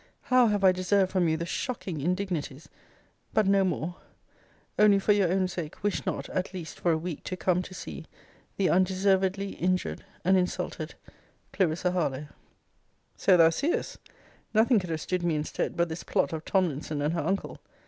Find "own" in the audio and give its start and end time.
5.31-5.47